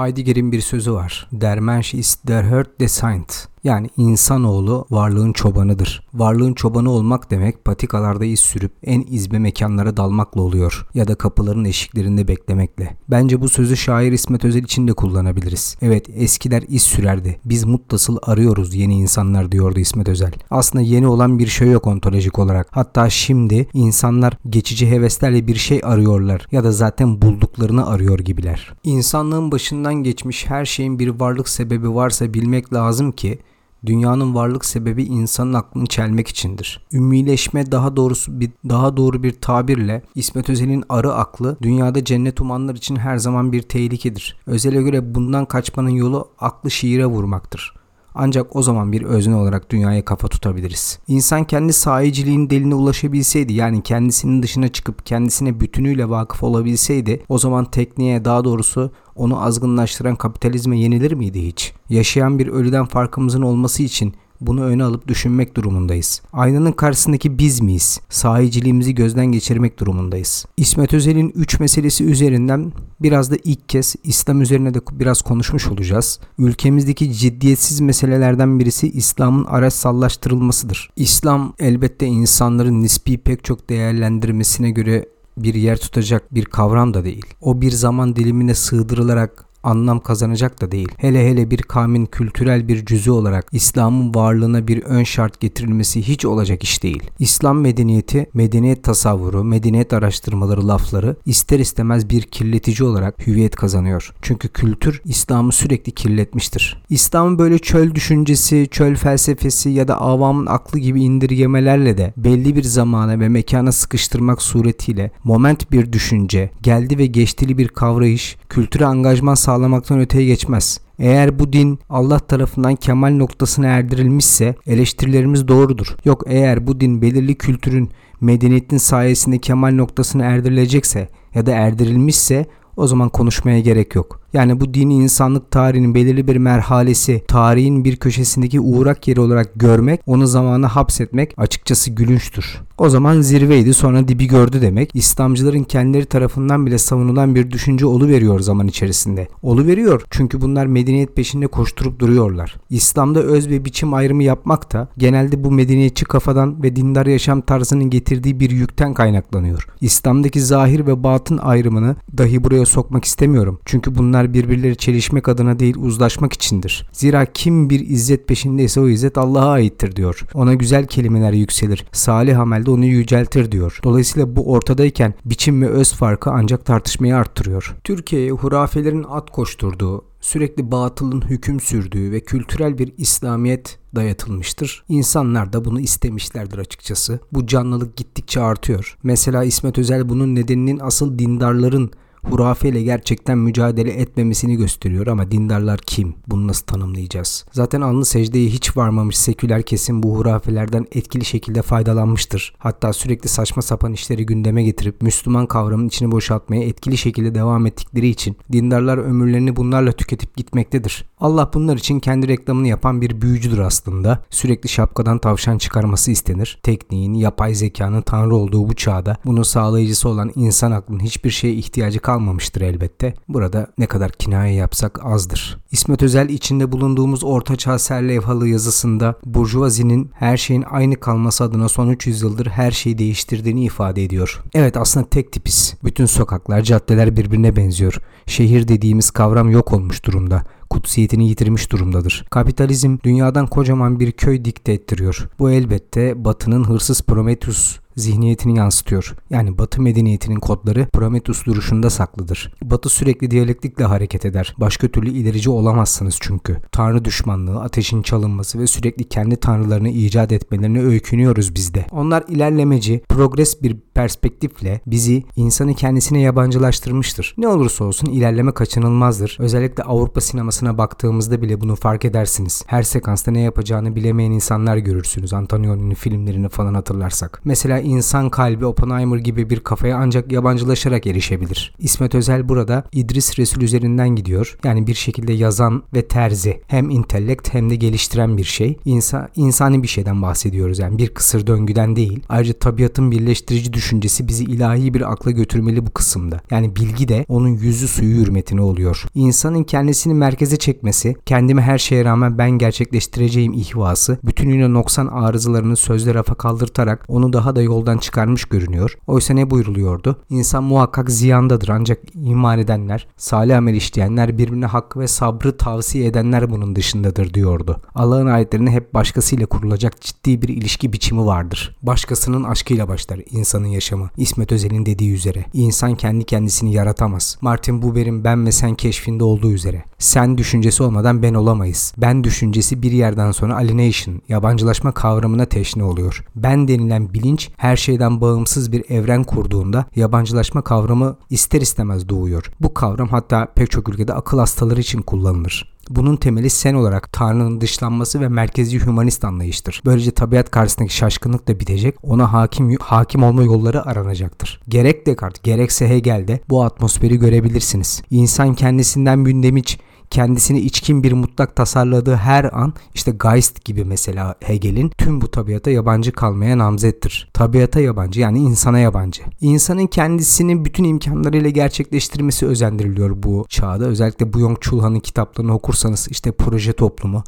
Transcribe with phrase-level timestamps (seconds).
[0.00, 1.28] Heidegger'in bir sözü var.
[1.32, 3.48] Der Mensch ist der Herd des Saint.
[3.64, 6.08] Yani insanoğlu varlığın çobanıdır.
[6.14, 11.64] Varlığın çobanı olmak demek patikalarda iz sürüp en izbe mekanlara dalmakla oluyor ya da kapıların
[11.64, 12.96] eşiklerinde beklemekle.
[13.08, 15.76] Bence bu sözü şair İsmet Özel için de kullanabiliriz.
[15.82, 17.40] Evet eskiler iz sürerdi.
[17.44, 20.32] Biz mutlasıl arıyoruz yeni insanlar diyordu İsmet Özel.
[20.50, 22.68] Aslında yeni olan bir şey yok ontolojik olarak.
[22.70, 28.74] Hatta şimdi insanlar geçici heveslerle bir şey arıyorlar ya da zaten bulduklarını arıyor gibiler.
[28.84, 33.38] İnsanlığın başından geçmiş her şeyin bir varlık sebebi varsa bilmek lazım ki
[33.86, 36.86] Dünyanın varlık sebebi insanın aklını çelmek içindir.
[36.92, 42.74] Ümmileşme daha doğrusu bir daha doğru bir tabirle İsmet Özel'in arı aklı dünyada cennet umanlar
[42.74, 44.36] için her zaman bir tehlikedir.
[44.46, 47.79] Özel'e göre bundan kaçmanın yolu aklı şiire vurmaktır.
[48.14, 50.98] Ancak o zaman bir özne olarak dünyaya kafa tutabiliriz.
[51.08, 57.64] İnsan kendi sahiciliğin deline ulaşabilseydi yani kendisinin dışına çıkıp kendisine bütünüyle vakıf olabilseydi o zaman
[57.64, 61.72] tekniğe daha doğrusu onu azgınlaştıran kapitalizme yenilir miydi hiç?
[61.88, 66.22] Yaşayan bir ölüden farkımızın olması için bunu öne alıp düşünmek durumundayız.
[66.32, 68.00] Aynanın karşısındaki biz miyiz?
[68.08, 70.46] Sahiciliğimizi gözden geçirmek durumundayız.
[70.56, 76.20] İsmet Özel'in 3 meselesi üzerinden biraz da ilk kez İslam üzerine de biraz konuşmuş olacağız.
[76.38, 80.90] Ülkemizdeki ciddiyetsiz meselelerden birisi İslam'ın araç sallaştırılmasıdır.
[80.96, 85.06] İslam elbette insanların nispi pek çok değerlendirmesine göre
[85.38, 87.26] bir yer tutacak bir kavram da değil.
[87.40, 90.88] O bir zaman dilimine sığdırılarak anlam kazanacak da değil.
[90.96, 96.24] Hele hele bir kavmin kültürel bir cüzü olarak İslam'ın varlığına bir ön şart getirilmesi hiç
[96.24, 97.02] olacak iş değil.
[97.18, 104.12] İslam medeniyeti, medeniyet tasavvuru, medeniyet araştırmaları lafları ister istemez bir kirletici olarak hüviyet kazanıyor.
[104.22, 106.82] Çünkü kültür İslam'ı sürekli kirletmiştir.
[106.90, 112.62] İslam'ın böyle çöl düşüncesi, çöl felsefesi ya da avamın aklı gibi indirgemelerle de belli bir
[112.62, 119.34] zamana ve mekana sıkıştırmak suretiyle moment bir düşünce, geldi ve geçtili bir kavrayış, kültüre angajman
[119.50, 120.80] sağlamaktan öteye geçmez.
[120.98, 125.96] Eğer bu din Allah tarafından kemal noktasına erdirilmişse eleştirilerimiz doğrudur.
[126.04, 127.90] Yok eğer bu din belirli kültürün
[128.20, 132.46] medeniyetin sayesinde kemal noktasına erdirilecekse ya da erdirilmişse
[132.76, 134.20] o zaman konuşmaya gerek yok.
[134.32, 140.00] Yani bu dini insanlık tarihinin belirli bir merhalesi, tarihin bir köşesindeki uğrak yeri olarak görmek,
[140.06, 142.60] onu zamana hapsetmek açıkçası gülünçtür.
[142.80, 144.90] O zaman zirveydi sonra dibi gördü demek.
[144.94, 149.28] İslamcıların kendileri tarafından bile savunulan bir düşünce olu veriyor zaman içerisinde.
[149.42, 152.56] Olu veriyor çünkü bunlar medeniyet peşinde koşturup duruyorlar.
[152.70, 157.90] İslam'da öz ve biçim ayrımı yapmak da genelde bu medeniyetçi kafadan ve dindar yaşam tarzının
[157.90, 159.66] getirdiği bir yükten kaynaklanıyor.
[159.80, 163.60] İslam'daki zahir ve batın ayrımını dahi buraya sokmak istemiyorum.
[163.64, 166.86] Çünkü bunlar bunlar birbirleri çelişmek adına değil uzlaşmak içindir.
[166.92, 170.26] Zira kim bir izzet peşindeyse o izzet Allah'a aittir diyor.
[170.34, 171.84] Ona güzel kelimeler yükselir.
[171.92, 173.80] Salih amelde onu yüceltir diyor.
[173.84, 177.76] Dolayısıyla bu ortadayken biçim ve öz farkı ancak tartışmayı arttırıyor.
[177.84, 184.84] Türkiye'ye hurafelerin at koşturduğu, sürekli batılın hüküm sürdüğü ve kültürel bir İslamiyet dayatılmıştır.
[184.88, 187.20] İnsanlar da bunu istemişlerdir açıkçası.
[187.32, 188.96] Bu canlılık gittikçe artıyor.
[189.02, 191.90] Mesela İsmet Özel bunun nedeninin asıl dindarların
[192.22, 196.14] hurafeyle gerçekten mücadele etmemesini gösteriyor ama dindarlar kim?
[196.26, 197.44] Bunu nasıl tanımlayacağız?
[197.52, 202.54] Zaten alnı secdeye hiç varmamış seküler kesim bu hurafelerden etkili şekilde faydalanmıştır.
[202.58, 208.08] Hatta sürekli saçma sapan işleri gündeme getirip Müslüman kavramının içini boşaltmaya etkili şekilde devam ettikleri
[208.08, 211.04] için dindarlar ömürlerini bunlarla tüketip gitmektedir.
[211.20, 214.24] Allah bunlar için kendi reklamını yapan bir büyücüdür aslında.
[214.30, 216.58] Sürekli şapkadan tavşan çıkarması istenir.
[216.62, 222.00] Tekniğin, yapay zekanın tanrı olduğu bu çağda bunun sağlayıcısı olan insan aklının hiçbir şeye ihtiyacı
[222.10, 223.14] kalmamıştır elbette.
[223.28, 225.58] Burada ne kadar kinaye yapsak azdır.
[225.70, 232.22] İsmet Özel içinde bulunduğumuz ortaçağ serlevhalı yazısında Burjuvazinin her şeyin aynı kalması adına son 300
[232.22, 234.42] yıldır her şeyi değiştirdiğini ifade ediyor.
[234.54, 235.74] Evet aslında tek tipiz.
[235.84, 238.00] Bütün sokaklar, caddeler birbirine benziyor.
[238.26, 242.24] Şehir dediğimiz kavram yok olmuş durumda kutsiyetini yitirmiş durumdadır.
[242.30, 245.28] Kapitalizm dünyadan kocaman bir köy dikte ettiriyor.
[245.38, 249.14] Bu elbette Batı'nın hırsız Prometheus zihniyetini yansıtıyor.
[249.30, 252.52] Yani Batı medeniyetinin kodları Prometheus duruşunda saklıdır.
[252.62, 254.54] Batı sürekli diyalektikle hareket eder.
[254.58, 256.56] Başka türlü ilerici olamazsınız çünkü.
[256.72, 261.86] Tanrı düşmanlığı, ateşin çalınması ve sürekli kendi tanrılarını icat etmelerine öykünüyoruz biz de.
[261.90, 267.34] Onlar ilerlemeci, progres bir perspektifle bizi insanı kendisine yabancılaştırmıştır.
[267.38, 269.36] Ne olursa olsun ilerleme kaçınılmazdır.
[269.40, 272.64] Özellikle Avrupa sinemasına baktığımızda bile bunu fark edersiniz.
[272.66, 275.32] Her sekansta ne yapacağını bilemeyen insanlar görürsünüz.
[275.32, 277.40] Antonioni'nin filmlerini falan hatırlarsak.
[277.44, 281.74] Mesela insan kalbi Oppenheimer gibi bir kafaya ancak yabancılaşarak erişebilir.
[281.78, 284.58] İsmet Özel burada İdris Resul üzerinden gidiyor.
[284.64, 286.60] Yani bir şekilde yazan ve terzi.
[286.66, 288.76] Hem intellekt hem de geliştiren bir şey.
[288.84, 292.20] İnsan, insani bir şeyden bahsediyoruz yani bir kısır döngüden değil.
[292.28, 296.40] Ayrıca tabiatın birleştirici düşüncesi bizi ilahi bir akla götürmeli bu kısımda.
[296.50, 299.04] Yani bilgi de onun yüzü suyu hürmetine oluyor.
[299.14, 306.14] İnsanın kendisini merkeze çekmesi, kendimi her şeye rağmen ben gerçekleştireceğim ihvası, bütünüyle noksan arızalarını sözle
[306.14, 308.98] rafa kaldırtarak onu daha da yoldan çıkarmış görünüyor.
[309.06, 310.16] Oysa ne buyruluyordu?
[310.30, 316.50] İnsan muhakkak ziyandadır ancak iman edenler, salih amel işleyenler, birbirine hakkı ve sabrı tavsiye edenler
[316.50, 317.80] bunun dışındadır diyordu.
[317.94, 321.76] Allah'ın ayetlerine hep başkasıyla kurulacak ciddi bir ilişki biçimi vardır.
[321.82, 324.10] Başkasının aşkıyla başlar insanın yaşamı.
[324.16, 325.44] İsmet Özel'in dediği üzere.
[325.52, 327.38] İnsan kendi kendisini yaratamaz.
[327.40, 329.84] Martin Buber'in ben ve sen keşfinde olduğu üzere.
[330.00, 331.94] Sen düşüncesi olmadan ben olamayız.
[331.96, 336.24] Ben düşüncesi bir yerden sonra alienation, yabancılaşma kavramına teşne oluyor.
[336.36, 342.50] Ben denilen bilinç her şeyden bağımsız bir evren kurduğunda yabancılaşma kavramı ister istemez doğuyor.
[342.60, 345.70] Bu kavram hatta pek çok ülkede akıl hastaları için kullanılır.
[345.90, 349.82] Bunun temeli sen olarak Tanrı'nın dışlanması ve merkezi hümanist anlayıştır.
[349.84, 354.60] Böylece tabiat karşısındaki şaşkınlık da bitecek, ona hakim hakim olma yolları aranacaktır.
[354.68, 358.02] Gerek Descartes gerekse Hegel'de bu atmosferi görebilirsiniz.
[358.10, 359.78] İnsan kendisinden mündemiç
[360.10, 365.70] kendisini içkin bir mutlak tasarladığı her an işte Geist gibi mesela Hegel'in tüm bu tabiata
[365.70, 367.30] yabancı kalmaya namzettir.
[367.34, 369.22] Tabiata yabancı yani insana yabancı.
[369.40, 373.84] İnsanın kendisini bütün imkanlarıyla gerçekleştirmesi özendiriliyor bu çağda.
[373.84, 377.24] Özellikle Byung Chul Han'ın kitaplarını okursanız işte proje toplumu,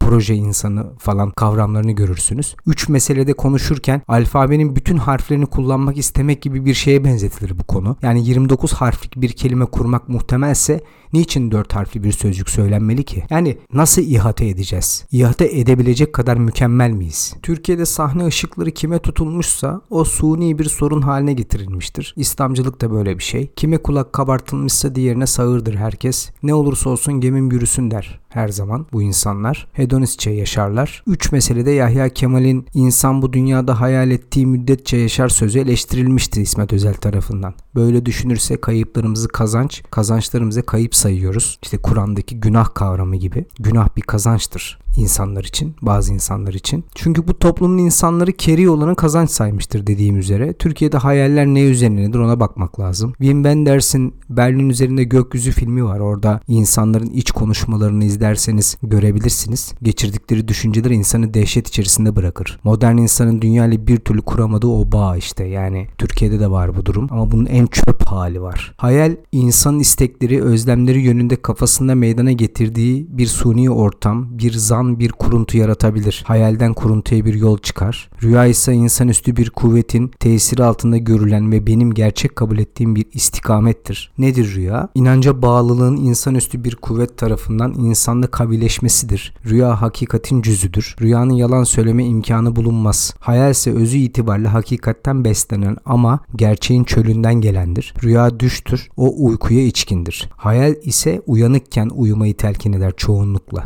[0.00, 2.56] proje insanı falan kavramlarını görürsünüz.
[2.66, 7.96] Üç meselede konuşurken alfabenin bütün harflerini kullanmak istemek gibi bir şeye benzetilir bu konu.
[8.02, 10.80] Yani 29 harflik bir kelime kurmak muhtemelse
[11.12, 13.22] niçin 4 harfli bir sözcük söylenmeli ki?
[13.30, 15.06] Yani nasıl ihate edeceğiz?
[15.12, 17.34] İhate edebilecek kadar mükemmel miyiz?
[17.42, 22.14] Türkiye'de sahne ışıkları kime tutulmuşsa o suni bir sorun haline getirilmiştir.
[22.16, 23.50] İslamcılık da böyle bir şey.
[23.56, 26.30] Kime kulak kabartılmışsa diğerine sağırdır herkes.
[26.42, 29.68] Ne olursa olsun gemim yürüsün der her zaman bu insanlar.
[29.72, 31.02] Hedonistçe yaşarlar.
[31.06, 36.94] Üç meselede Yahya Kemal'in insan bu dünyada hayal ettiği müddetçe yaşar sözü eleştirilmiştir İsmet Özel
[36.94, 37.54] tarafından.
[37.74, 41.58] Böyle düşünürse kayıplarımızı kazanç, kazançlarımıza kayıp sayıyoruz.
[41.62, 43.44] İşte Kur'an'daki günah kavramı gibi.
[43.58, 46.84] Günah bir kazançtır insanlar için, bazı insanlar için.
[46.94, 50.52] Çünkü bu toplumun insanları keri olanı kazanç saymıştır dediğim üzere.
[50.52, 53.12] Türkiye'de hayaller ne üzerinedir ona bakmak lazım.
[53.12, 56.00] Wim Wenders'in Berlin üzerinde gökyüzü filmi var.
[56.00, 59.72] Orada insanların iç konuşmalarını izlerseniz görebilirsiniz.
[59.82, 62.60] Geçirdikleri düşünceler insanı dehşet içerisinde bırakır.
[62.64, 65.44] Modern insanın dünya ile bir türlü kuramadığı o bağ işte.
[65.44, 68.74] Yani Türkiye'de de var bu durum ama bunun en çöp hali var.
[68.76, 75.58] Hayal insanın istekleri, özlemleri yönünde kafasında meydana getirdiği bir suni ortam, bir zan bir kuruntu
[75.58, 76.24] yaratabilir.
[76.26, 78.10] Hayalden kuruntuya bir yol çıkar.
[78.22, 84.12] Rüya ise insanüstü bir kuvvetin tesiri altında görülen ve benim gerçek kabul ettiğim bir istikamettir.
[84.18, 84.88] Nedir rüya?
[84.94, 89.34] İnanca bağlılığın insanüstü bir kuvvet tarafından insanla kabileşmesidir.
[89.46, 90.96] Rüya hakikatin cüzüdür.
[91.00, 93.14] Rüyanın yalan söyleme imkanı bulunmaz.
[93.20, 97.94] Hayal ise özü itibariyle hakikatten beslenen ama gerçeğin çölünden gelendir.
[98.02, 100.28] Rüya düştür, o uykuya içkindir.
[100.36, 103.64] Hayal ise uyanıkken uyumayı telkin eder çoğunlukla.